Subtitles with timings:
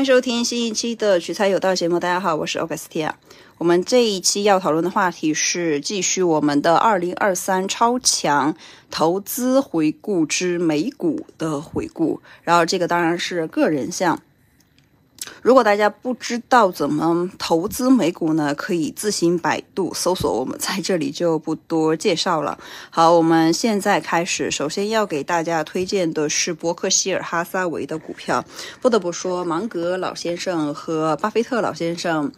[0.00, 2.00] 欢迎收听新一期的取材有道节目。
[2.00, 3.14] 大家好，我是欧克斯提亚。
[3.58, 8.56] 我们这一期要讨论的话题是继续我们的二零二三超强
[8.90, 12.22] 投资回顾之美股的回顾。
[12.42, 14.18] 然后这个当然是个人项。
[15.42, 22.58] 如果大家不知道怎么投资美股呢，可以自行百度搜索，我们在这里就不多介绍了。
[22.90, 24.50] 好，我们现在开始。
[24.50, 28.44] 首先要给大家推荐的是伯克希尔哈撒韦的股票。
[28.82, 32.30] 不得不说，芒格老先生和巴菲特老先生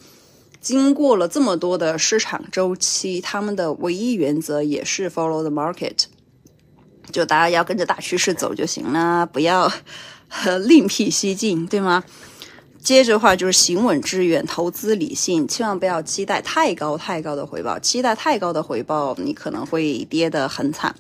[0.61, 6.05] 经过了这么多的市场周期，他们的唯一原则也是 follow the market，
[7.11, 9.73] 就大家要跟着大趋势走就行了，不要
[10.67, 12.05] 另辟蹊径，对吗？
[12.83, 20.93] 接着话就是行稳致远，投资理性，千万不要期待太高太高的回报，期待太高的回报，你可能会跌得很惨。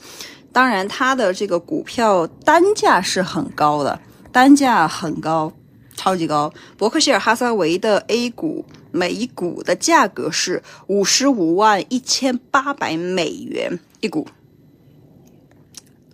[0.52, 5.52] 当然，它的这个股票单价是很高的，单价很高，
[5.96, 6.52] 超级高。
[6.76, 14.28] 伯克希尔哈撒韦的 A 股每一股的价格是五十五万一千八百美元一股。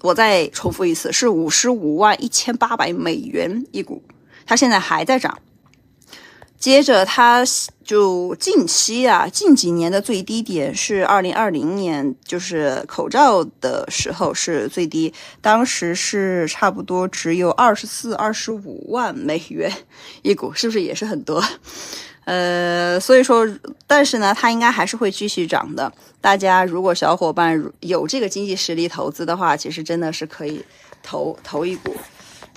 [0.01, 4.03] 我再重复一次，是五十五万一千八百美元一股，
[4.47, 5.39] 它现在还在涨。
[6.59, 7.45] 接着，它
[7.85, 19.73] 就近期啊，近几年的最低点是二零二零年，就是口罩的时候是最低，当时是差不多只有二十四、二十五万美元
[20.23, 21.43] 一股，是不是也是很多？
[22.25, 23.49] 呃，所以说，
[23.87, 25.91] 但是呢，它应该还是会继续涨的。
[26.21, 30.63] 大家如果小伙伴有这个经济实力投资的话，其实真的是可以
[31.03, 31.95] 投投一股。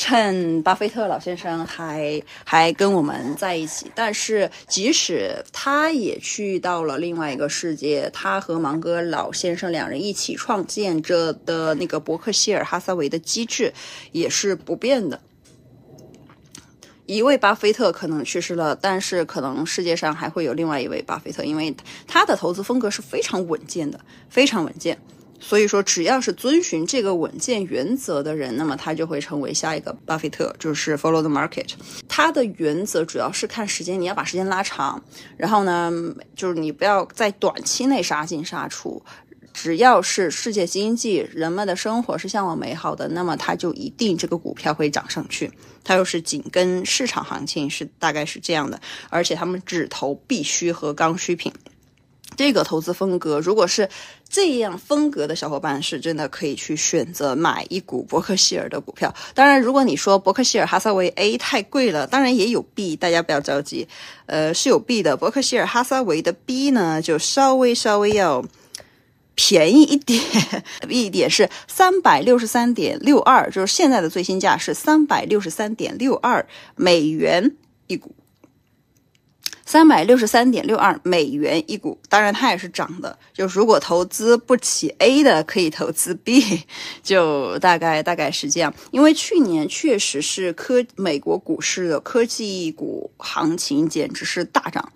[0.03, 13.71] 趁巴菲特老先生还还跟我们在一起，但是即使他也去到了另外一个世界，他和芒格老先生两人一起创建着的那个伯克希尔哈撒韦的机制
[14.11, 15.21] 也是不变的。
[17.05, 21.75] 一位巴菲特可能去世了，但是可能世界上还会有另外一位巴菲特，因为
[22.07, 23.99] 他的投资风格是非常稳健的，
[24.31, 24.97] 非常稳健。
[25.41, 31.67] 所以说，只要是遵循这个稳健原则的人，那么他就会成为下一个巴菲特，就是 follow the market。
[32.07, 35.03] 他的原则主要是看时间，你要把时间拉长，
[35.35, 35.91] 然后呢，
[36.35, 39.03] 就是你不要在短期内杀进杀出。
[39.53, 45.51] 只要是世界经济、人们的生活是向往美好的，那么它就一定这个股票会涨上去。
[45.83, 48.79] 它又是紧跟市场行情，是大概是这样的。
[49.09, 51.51] 而且他们只投必需和刚需品。
[52.37, 53.87] 这个投资风格，如果是
[54.27, 59.13] 这样风格的小伙伴，是真的可以去选择买一股伯克希尔的股票。
[59.35, 63.87] 当然，如果你说伯克希尔哈撒韦 A 太贵了，当然也有 B，大家不要着急，
[64.25, 65.17] 呃，是有 B 的。
[65.17, 68.43] 伯克希尔哈撒韦的 B 呢，就稍微稍微要
[69.35, 70.21] 便宜一点，
[70.87, 77.55] 一点是三百六十三点六二，就是现在的最新价是三百六十三点六二美元
[77.87, 78.15] 一股。
[79.71, 83.17] 三百六十三点六二美元一股，当然它也是涨的。
[83.31, 86.43] 就如果投资不起 A 的，可以投资 B，
[87.01, 88.73] 就大概大概是这样。
[88.91, 94.91] 因为去年确实是科美国股市的科技股行情简直是大涨。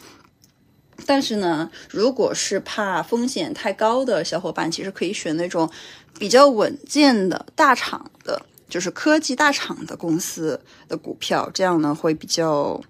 [1.06, 5.72] 但是呢，如果是怕风险太高的小伙伴，其实可以选那种
[6.20, 10.60] 比较稳健的大厂的，就是科技大厂的公司
[10.90, 12.84] 的股票，这样呢会比较。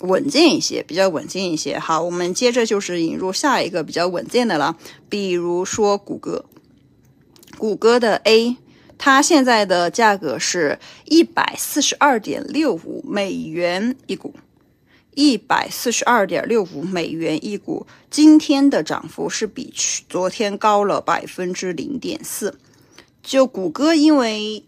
[0.00, 1.78] 稳健一些，比较稳健一些。
[1.78, 4.76] 好，我们接着就是引入下一个比较稳健的了，
[5.08, 6.44] 比如说谷歌。
[7.58, 8.56] 谷歌的 A，
[8.98, 14.34] 它现在的价格是一百四十二点六五美元一股，
[15.14, 17.86] 一百四十二点六五美元一股。
[18.10, 22.58] 今天的涨幅是比去昨天高了百分之零点四。
[23.22, 24.62] 就谷歌，因为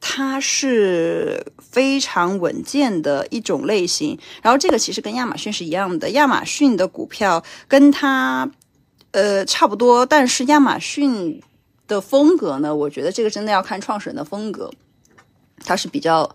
[0.00, 8.50] 它是非常稳健的一种类型，然后这个其实跟亚马逊是一样的，亚马逊的股票跟它
[9.12, 11.42] 呃差不多，但是亚马逊
[11.86, 14.70] 的风格呢，我觉得这个真的要看创始人的风格，
[15.64, 16.34] 它是比较，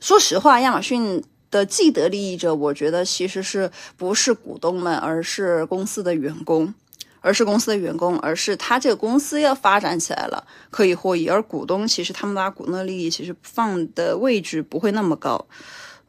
[0.00, 6.72] 说实话，亚马逊的既得利益者，我觉得其实是不是股东们，而是公司的员工。
[7.20, 11.28] 而是公司的员工，而是他这个公司要发展起来了，可以获益。
[11.28, 15.46] 而股东其实他们把股东的利益其实放的位置不会那么高。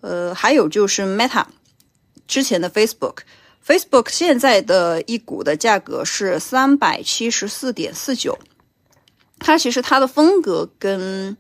[0.02, 1.46] 呃，还有就是 Meta
[2.28, 8.38] 之前的 Facebook，Facebook 现在的一股的价格是三百七十四点四九，
[9.40, 11.36] 它其实它的风格跟。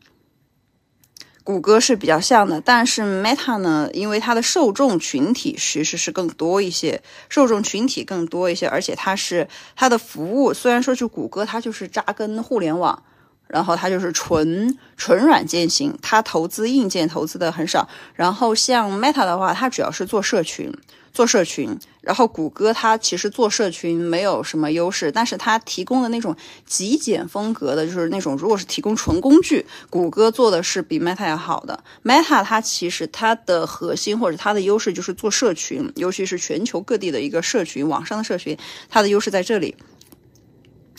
[1.50, 13.02] 谷歌是比较像的，但是 Meta 呢，因为它的受众群体其实是更多一些，受众群体更多一些，而且它是它的服务，虽然说是谷歌，它就是扎根互联网，
[13.50, 17.90] 然后它就是纯纯软件型，它投资硬件投资的很少。
[18.14, 20.72] 然后像 Meta 的话，它主要是做社群。
[21.12, 26.34] 做社群，然后谷歌它其实做社群没有什么优势，但是它提供的那种
[26.68, 31.84] 极简风格的，就是那种如果是提供纯工具，谷歌做的是比 Meta 要好的。
[32.04, 38.56] Meta 它其实它的核心或者它的优势就是做社群，尤其是全球各地的一个社群，网上的社群，
[38.88, 39.76] 它的优势在这里。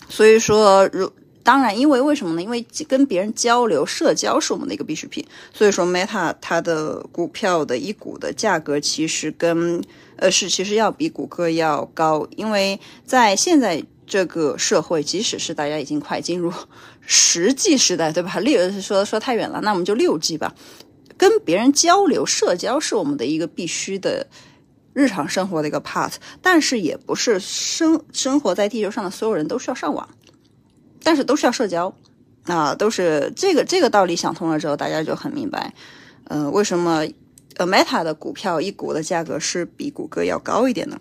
[0.09, 1.09] 所以说，如
[1.43, 2.41] 当然，因为为什么呢？
[2.41, 5.25] 因为跟别人交流、社交是我们的一个必需品。
[5.53, 9.83] 所以说，Meta 它的股票的一股的价格其实跟
[10.17, 16.53] 呃是其实要比谷歌要高，因为在现在这个社会，即使是大家已经快进入
[16.99, 18.37] 十 G 时代，对吧？
[18.41, 20.53] 六说说太远了，那我们就六 G 吧。
[21.17, 24.27] 跟别人交流、社交是我们的一个必须的
[24.93, 30.09] 日常生活的一个 part，但是也不是生生活在地球上的所有人都需要上网。
[31.03, 31.93] 但是都是要社交，
[32.43, 35.73] 啊，都是这个这个道理想通了之后，大家就很明白，
[36.25, 37.05] 嗯，为什么
[37.57, 40.97] 呃 Meta 的股票一股的价格是比谷歌要高一点呢？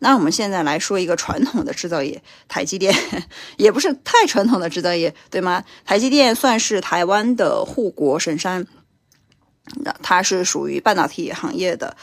[0.00, 2.94] 那我们现在来说一个传统的制造业，台积电
[3.56, 5.64] 也不是太传统的制造业，对吗？
[5.86, 8.66] 台积电算是台湾的护国神山，
[9.82, 11.96] 那它是属于半导体行业的，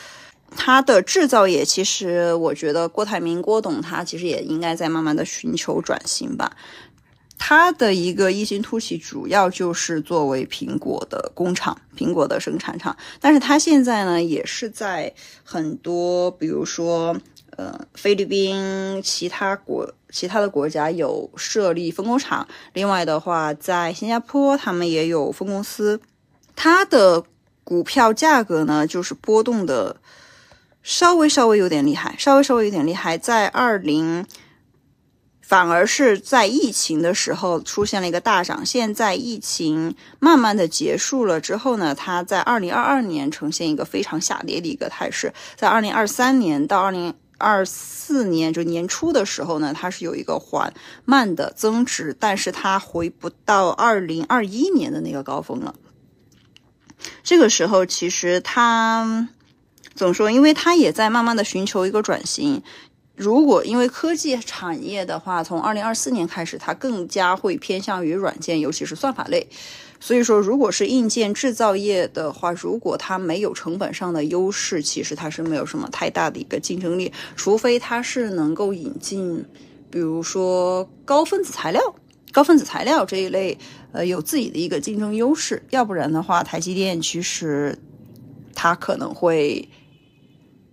[0.56, 6.58] 它的制造业其实我觉得郭台铭郭董他其实也应该在慢慢的寻求转型吧。
[7.44, 12.96] 它的一个异星突起，主要就是作为苹果的工厂、苹果的生产厂。
[13.20, 15.12] 但是它现在呢，也是在
[15.44, 17.18] 很多，比如说，
[17.58, 22.48] 呃，菲律宾其他国、其他的国家有设立分工厂。
[22.74, 26.00] 另外的话，在新加坡，他们也有分公司。
[26.56, 27.24] 它的
[27.64, 29.98] 股票价格呢，就是波动的
[30.84, 34.28] 稍微稍微有点厉害，稍微稍微有点厉害，在二零。
[35.52, 55.76] 反而是在疫情的时候出现了一个大涨，现在疫情慢慢的结束了之后呢，它在二零二二年呈现一个非常下跌的一个态势，在二零二三年到二零二四年就年初的时候呢，它是有一个缓慢的增值，但是它回不到二零二一年的那个高峰了。
[57.24, 59.28] 这个时候其实它
[59.96, 60.32] 怎么说？
[60.32, 62.64] 因为它也在慢慢的寻求一个转型。
[63.22, 69.48] 如果因为科技产业的话，从二零二四年开始，它更加会偏向于软件，尤其是算法类。
[70.00, 77.14] 所以说，如果是硬件制造业的话，如果它没有成本上的优势，其实它是没有什么太大的一个竞争力。
[77.36, 79.46] 除非它是能够引进，
[79.92, 81.80] 比如说高分子材料、
[82.32, 83.56] 高分子材料这一类，
[83.92, 85.62] 呃，有自己的一个竞争优势。
[85.70, 87.78] 要不然的话，台积电其实
[88.56, 89.70] 它可能会。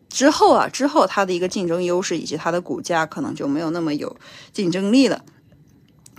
[0.08, 4.16] 之后啊，之后它的一个竞争优势以及它的股价可能就没有那么有
[4.52, 5.24] 竞争力了。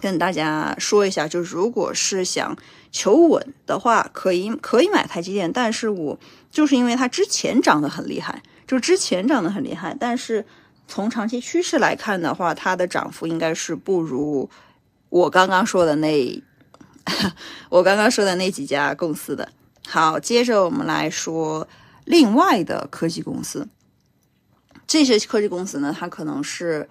[0.01, 2.55] 跟大家说一下，就是如果是想
[2.89, 6.17] 求稳的话，可以可以买台积电，但是我
[6.49, 10.45] 就是因为它之前涨得很厉害，就之前涨得很厉害，但是
[10.87, 14.49] 从长期趋势来看的话，它的涨幅应该是不如
[15.09, 16.41] 我刚刚说的那
[17.67, 19.51] 我刚刚说的那几家公司的。
[19.85, 21.67] 好，接着我们来说
[22.05, 23.67] 另外的科技公司。
[24.89, 26.89] 这些科技公司呢，它可能是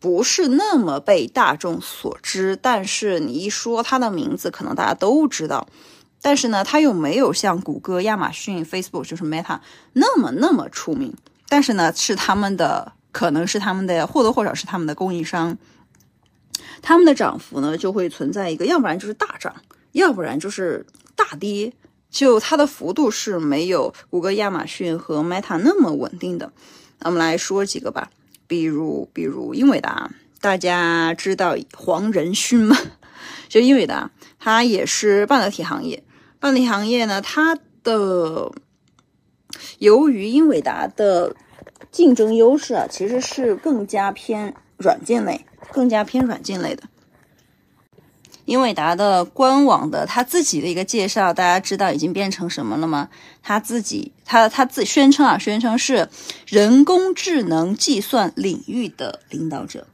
[0.00, 5.68] 不是那么被大众所知，但是你一说它的名字，可能大家都知道。
[6.20, 9.60] 但是呢，它又没有像谷歌、亚马逊、Facebook 就是 Meta
[9.92, 11.14] 那么那么出名。
[11.48, 15.56] 但是呢，是他们的，可能是他们的或多或少是他们的供应商。
[16.82, 19.54] 他们的涨幅呢，就会存在一个，要不然就是大涨，
[19.92, 21.72] 要不然就是大跌，
[22.10, 26.52] 就它的幅度是没有谷歌、亚马逊和 Meta 那么稳定的。
[27.00, 28.10] 那我们来说几个吧，
[28.46, 32.76] 比如比如英伟达，大家知道黄仁勋吗？
[33.48, 36.02] 就英伟达，它也是半导体行业。
[36.40, 38.52] 半导体行业呢，它的
[39.78, 41.34] 由于英伟达的
[41.90, 46.84] 竞争优势啊，其实是更加偏软件类，更加偏软件类的。
[48.48, 53.10] 英伟达的官网的他自己的一个介绍，大家知道已经变成什么了吗？
[53.42, 56.08] 他自己，他他自宣称啊，宣称是
[56.46, 59.86] 人工智能计算领域的领导者，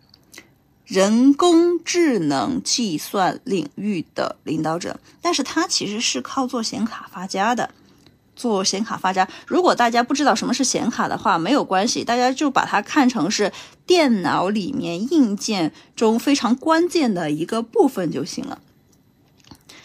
[0.85, 5.01] 人工智能计算领域的领导者。
[5.21, 7.71] 但是他其实是靠做显卡发家的。
[8.37, 13.53] 做显卡发家，如果大家不知道什么是显卡的话，没有关系，大家就把它看成是
[13.87, 18.61] 电脑里面硬件中非常关键的一个部分就行了。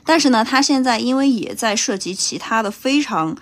[0.04, 3.38] 但是呢，它现在因为也在涉及其他的非常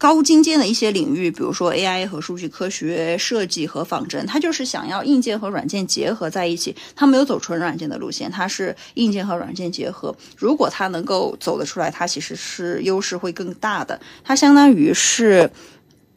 [0.00, 6.74] 高精尖的一些领域，比如说 AI 和数据科学、设计和仿真，它就是想要硬件和软件结合在一起。
[6.96, 10.16] 它没有走纯软件的路线，它是硬件和软件结合。
[10.38, 14.00] 如果它能够走得出来，它其实是优势会更大的。
[14.24, 15.50] 它相当于是，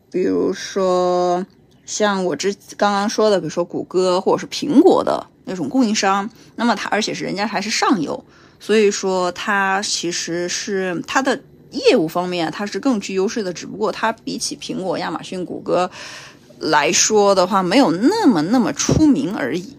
[0.09, 1.45] 比如说
[1.85, 8.23] 像我之刚刚说的，比如说谷歌或者是苹果的那种供应商，那么它而且是人家还是上游，
[8.61, 11.37] 所以说它其实是它的。
[11.73, 15.89] 业务方面，它是更具优势的，只不过它比起苹果、亚马逊、谷歌
[16.59, 19.75] 来说的话，没有那么那么出名而已。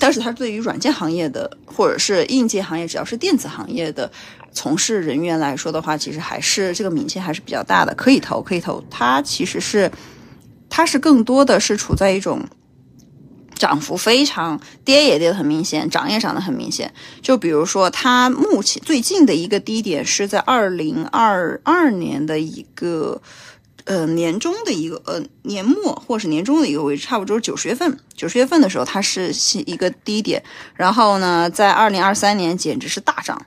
[0.00, 4.10] 但是它对于软件行业的，或者是硬件行业，只要是电子行业的
[4.52, 8.82] 从事人员来说的话，其实还是这个名气还是比较大的，可以投，可以投。
[8.90, 9.90] 它其实是，
[10.68, 12.40] 它是更多的是处在一种。
[13.62, 16.92] 涨幅非常，跌也跌得很明显，涨也涨得很明显。
[17.22, 23.22] 就比如说，它目前最近的一个低点是在二零二二年的一个
[23.84, 27.96] 呃年中的一个呃年末或是年中的一个位置，差不多九十月份。
[28.16, 29.32] 九十月份的时候，它是
[29.64, 30.42] 一个低点，
[30.74, 33.40] 然后呢，在二零二三年简直是大涨。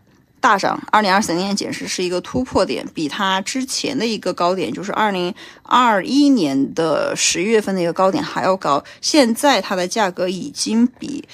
[0.46, 5.34] 大涨，二零二三年简直是一个突破点，比它之前的一个高点，就是二零
[5.64, 8.84] 二一年的十一月份的一个高点还要高。
[9.02, 11.28] 现在它的价格已经比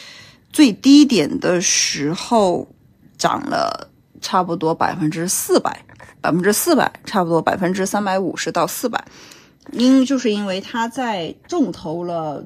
[0.53, 2.65] 最低点的时候
[3.17, 3.89] 涨了
[4.21, 5.83] 差不多百分之四百，
[6.21, 9.03] 百分之四百，差不多百分之三百五十到四百。
[9.73, 12.45] 因就是因为它在重投了。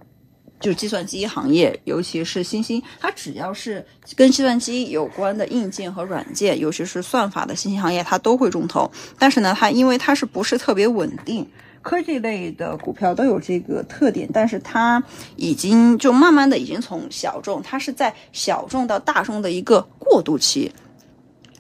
[0.66, 8.90] 就计算机行业，尤其是新兴，它只要是跟计算机有关的硬件和软件，尤其是算法的新兴行业，它都会中投。
[9.20, 11.48] 但是呢，它因为它是不是特别稳定，
[11.84, 14.28] 科技类的股票都有这个特点。
[14.34, 15.04] 但是它
[15.36, 20.72] 已经就慢慢的已经从小众，它是在小众到大众的一个过渡期。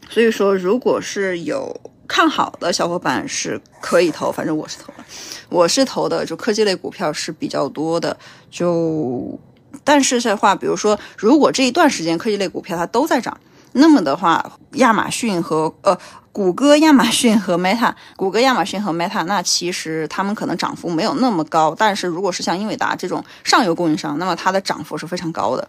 [0.09, 5.05] 所以说，如果是有看好的小伙伴是可以投，反正我是投了。
[5.49, 8.15] 我是投的，就科技类股票是比较多的。
[8.49, 9.39] 就，
[9.83, 13.37] 但是的话，比如说，如果这一段时间科技类股票它都在涨，
[13.73, 15.97] 那么的话，亚马逊和呃，
[16.31, 21.75] 谷歌、亚马逊和 Meta，谷歌、亚马逊和 Meta，那其实他们可能涨幅没有那么高。
[21.77, 25.67] 但是如果是像英伟达这种上游供应商，那么它的涨幅是非常高的。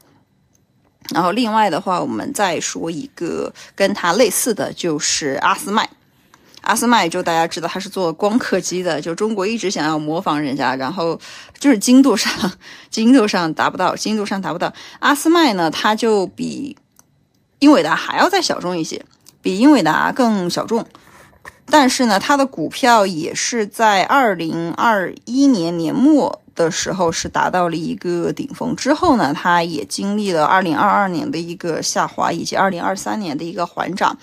[1.14, 5.88] 然后另外的话，我们再说一个跟它类似的就是阿斯麦。
[6.66, 11.18] 阿斯麦就大家知道他是做光刻机的，就中国一直想要模仿人家，然后
[11.60, 12.52] 就是精度上
[12.90, 14.72] 精度上达不到，精度上达不到。
[14.98, 16.76] 阿斯麦呢，它就比
[17.60, 19.04] 英伟达还要再小众一些，
[19.40, 20.84] 比英伟达更小众。
[21.68, 34.18] 但是呢，它的股票也是在二零二一年年末的时候是达到了一个顶峰，之后呢，它也经历了二零二二年的一个下滑，以及二零二三年的一个缓涨。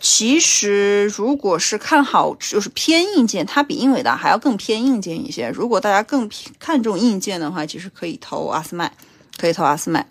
[0.00, 5.50] 其实，如果是看好，就是偏硬件，它比英伟达还要更偏硬件一些。
[5.50, 8.92] 如果大家更看重硬件的话，其实可以投阿斯麦，
[9.36, 10.06] 可以投阿斯麦。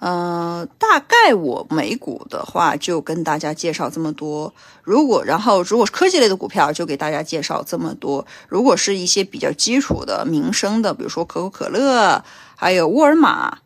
[0.00, 4.52] 嗯，大概我美股的话就跟大家介绍这么多。
[4.82, 8.24] 如果然后如果是科技类的股票，就给大家介绍这么多。
[8.48, 12.22] 如果是一些比较基础的民生的，比如说可口可乐，
[12.54, 13.58] 还有沃尔玛。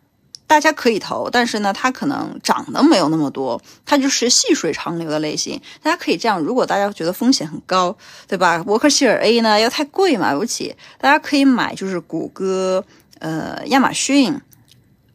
[0.48, 5.60] 大家可以投，但是呢，它可能涨的没有那么多，它就是细水长流的类型。
[5.82, 7.94] 大家可以这样，如果大家觉得风险很高，
[8.26, 8.58] 对吧？
[8.64, 12.82] 伯克希尔 A 呢又太贵，买不起，大家可以买就是谷歌、
[13.18, 14.40] 呃亚马逊、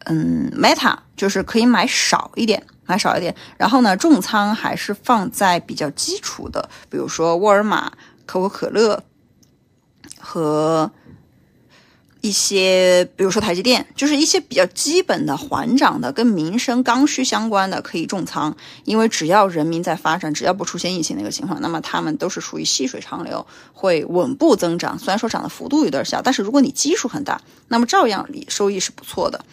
[0.06, 3.36] 嗯 Meta，就是可以买少一点，买少一点。
[3.58, 7.92] 然后呢，重仓还是放在比较基础的，比如说沃尔玛、
[8.28, 9.04] 可口可乐
[10.20, 10.92] 和。
[12.24, 18.56] 一些，比如说台积电，就是一些比较基本的缓涨的、跟民生刚需相关的，可以重仓。
[18.86, 24.98] 因为只要人民在发展，只要不出现疫情那个情况，那么他们都是属于细水长流，会稳步增长。
[24.98, 29.44] 虽然说涨的幅度有点小，但是如果你基数很大，那么照样你收益是不错的。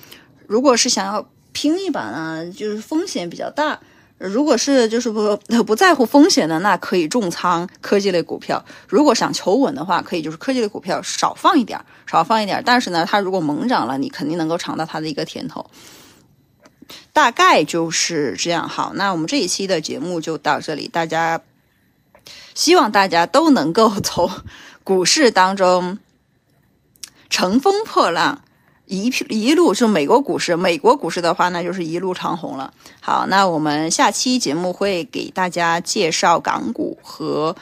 [0.47, 3.81] 如果是想要拼一把呢，就是风险比较大。
[4.21, 5.35] 如果是就是不
[5.65, 8.62] 不在乎风险的，那可以重仓科技类股票。
[8.87, 12.62] 如果想求稳的话，可以就是科技类股票少放一点，少放一点。
[12.67, 15.71] 但是呢，它如果猛涨了，你肯定能够尝到它的一个甜头。
[17.15, 18.69] 大概就是这样。
[18.69, 20.87] 好，那我们这一期的节目就到这里。
[20.87, 21.41] 大家
[22.55, 24.31] 希望大家都能够从
[24.85, 25.99] 股市当中
[27.31, 28.43] 乘风破浪。
[28.90, 32.75] 一一路就美国股市，美国股市的话，那就是一路长虹了。
[33.00, 37.54] 好，那我们下期节目会给大家介绍港股和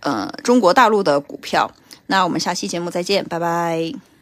[0.00, 1.70] 呃中国大陆的股票。
[2.06, 4.13] 那我们下期节目再见，拜拜。